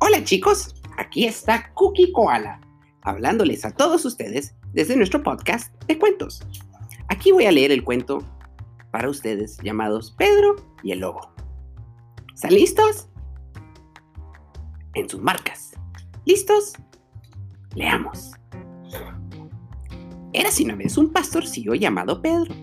[0.00, 2.60] Hola chicos, aquí está Cookie Koala,
[3.02, 6.42] hablándoles a todos ustedes desde nuestro podcast de cuentos.
[7.08, 8.18] Aquí voy a leer el cuento
[8.92, 11.32] para ustedes llamados Pedro y el Lobo.
[12.34, 13.08] ¿Están listos?
[14.94, 15.72] En sus marcas.
[16.24, 16.74] ¿Listos?
[17.74, 18.32] Leamos.
[20.32, 22.54] Era una vez un pastorcillo llamado Pedro,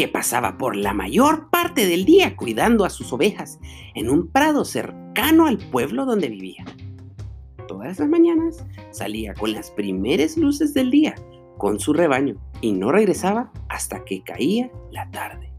[0.00, 3.60] que pasaba por la mayor parte del día cuidando a sus ovejas
[3.94, 6.64] en un prado cercano al pueblo donde vivía.
[7.68, 11.16] Todas las mañanas salía con las primeras luces del día
[11.58, 15.52] con su rebaño y no regresaba hasta que caía la tarde.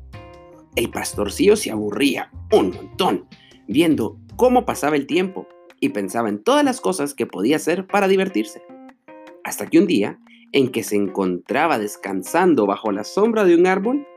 [0.75, 3.27] El pastorcillo se aburría un montón
[3.67, 5.47] viendo cómo pasaba el tiempo
[5.79, 8.63] y pensaba en todas las cosas que podía hacer para divertirse.
[9.43, 10.17] Hasta que un día
[10.51, 14.07] en que se encontraba descansando bajo la sombra de un árbol,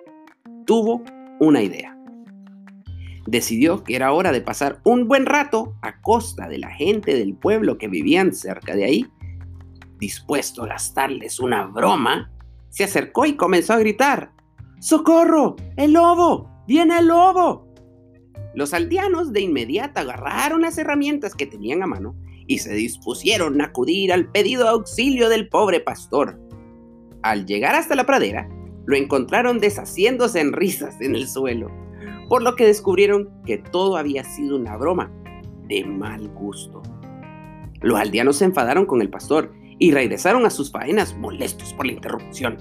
[0.65, 1.03] tuvo
[1.41, 1.97] una idea.
[3.27, 7.35] Decidió que era hora de pasar un buen rato a costa de la gente del
[7.35, 9.07] pueblo que vivían cerca de ahí.
[9.99, 12.31] Dispuesto a gastarles una broma,
[12.69, 14.33] se acercó y comenzó a gritar,
[14.81, 15.57] ¡Socorro!
[15.77, 16.51] ¡El lobo!
[16.67, 17.67] ¡Viene el lobo!
[18.55, 22.15] Los aldeanos de inmediato agarraron las herramientas que tenían a mano
[22.47, 26.39] y se dispusieron a acudir al pedido auxilio del pobre pastor.
[27.23, 28.49] Al llegar hasta la pradera,
[28.87, 31.71] lo encontraron deshaciéndose en risas en el suelo,
[32.29, 35.11] por lo que descubrieron que todo había sido una broma
[35.69, 36.83] de mal gusto.
[37.81, 41.93] Los aldeanos se enfadaron con el pastor y regresaron a sus faenas molestos por la
[41.93, 42.59] interrupción.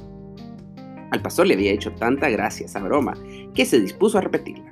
[1.11, 3.13] Al pastor le había hecho tanta gracia esa broma
[3.53, 4.71] que se dispuso a repetirla.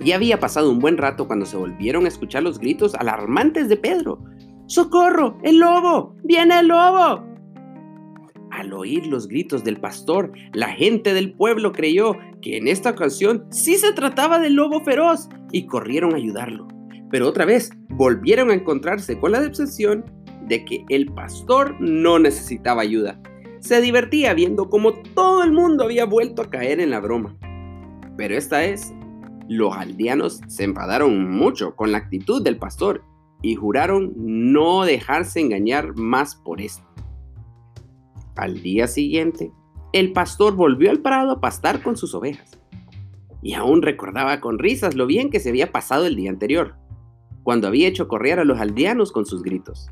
[0.00, 3.76] Ya había pasado un buen rato cuando se volvieron a escuchar los gritos alarmantes de
[3.76, 4.18] Pedro.
[4.66, 5.36] ¡Socorro!
[5.42, 6.16] ¡El lobo!
[6.24, 7.29] ¡Viene el lobo!
[8.60, 13.46] Al oír los gritos del pastor, la gente del pueblo creyó que en esta ocasión
[13.48, 16.68] sí se trataba del lobo feroz y corrieron a ayudarlo.
[17.10, 20.04] Pero otra vez volvieron a encontrarse con la decepción
[20.46, 23.18] de que el pastor no necesitaba ayuda.
[23.60, 27.34] Se divertía viendo cómo todo el mundo había vuelto a caer en la broma.
[28.18, 28.92] Pero esta vez
[29.48, 33.04] los aldeanos se enfadaron mucho con la actitud del pastor
[33.40, 36.89] y juraron no dejarse engañar más por esto.
[38.36, 39.52] Al día siguiente,
[39.92, 42.58] el pastor volvió al prado a pastar con sus ovejas.
[43.42, 46.76] Y aún recordaba con risas lo bien que se había pasado el día anterior,
[47.42, 49.88] cuando había hecho correr a los aldeanos con sus gritos.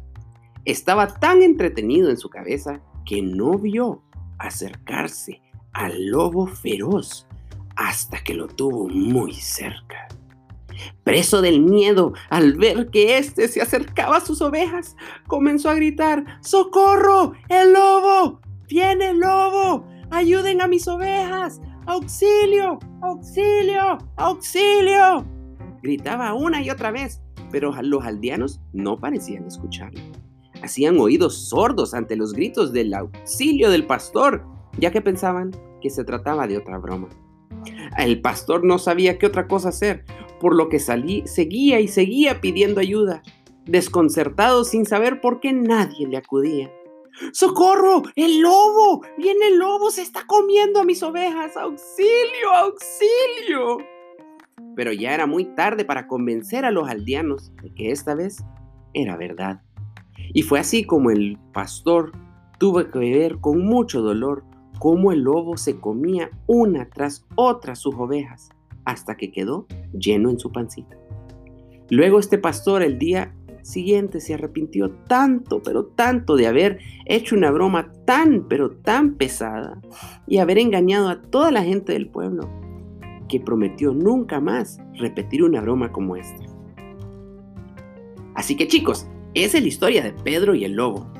[0.64, 4.02] Estaba tan entretenido en su cabeza que no vio
[4.38, 5.40] acercarse
[5.72, 7.26] al lobo feroz
[7.76, 10.07] hasta que lo tuvo muy cerca.
[11.04, 14.96] Preso del miedo al ver que éste se acercaba a sus ovejas,
[15.26, 17.32] comenzó a gritar, ¡Socorro!
[17.48, 18.40] ¡El lobo!
[18.68, 19.86] ¡Viene el lobo!
[20.10, 21.60] ¡Ayuden a mis ovejas!
[21.86, 22.78] ¡Auxilio!
[23.02, 23.98] ¡Auxilio!
[24.16, 25.24] ¡Auxilio!
[25.82, 30.00] Gritaba una y otra vez, pero los aldeanos no parecían escucharlo.
[30.62, 34.44] Hacían oídos sordos ante los gritos del auxilio del pastor,
[34.78, 37.08] ya que pensaban que se trataba de otra broma.
[37.96, 40.04] El pastor no sabía qué otra cosa hacer,
[40.40, 43.22] por lo que salí, seguía y seguía pidiendo ayuda,
[43.64, 46.72] desconcertado sin saber por qué nadie le acudía.
[47.32, 48.02] ¡Socorro!
[48.14, 49.02] ¡El lobo!
[49.16, 49.90] ¡Viene el lobo!
[49.90, 51.56] ¡Se está comiendo a mis ovejas!
[51.56, 52.52] ¡Auxilio!
[52.54, 53.78] ¡Auxilio!
[54.76, 58.44] Pero ya era muy tarde para convencer a los aldeanos de que esta vez
[58.94, 59.62] era verdad.
[60.32, 62.12] Y fue así como el pastor
[62.58, 64.44] tuvo que ver con mucho dolor
[64.78, 68.50] cómo el lobo se comía una tras otra sus ovejas
[68.88, 70.96] hasta que quedó lleno en su pancita.
[71.90, 77.50] Luego este pastor el día siguiente se arrepintió tanto, pero tanto de haber hecho una
[77.50, 79.78] broma tan, pero tan pesada
[80.26, 82.48] y haber engañado a toda la gente del pueblo,
[83.28, 86.44] que prometió nunca más repetir una broma como esta.
[88.34, 91.12] Así que chicos, esa es la historia de Pedro y el lobo.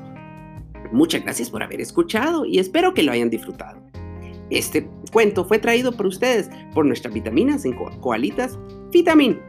[0.91, 3.88] Muchas gracias por haber escuchado y espero que lo hayan disfrutado.
[4.49, 8.57] Este cuento fue traído por ustedes por nuestras vitaminas en coalitas
[8.91, 9.39] Vitamin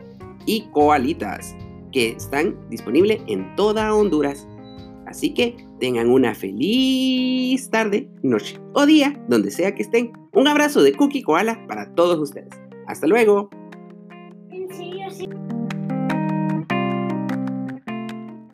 [0.47, 1.56] y coalitas
[1.93, 4.47] que están disponibles en toda Honduras.
[5.06, 10.12] Así que tengan una feliz tarde, noche o día, donde sea que estén.
[10.32, 12.50] Un abrazo de Cookie Koala para todos ustedes.
[12.87, 13.50] Hasta luego.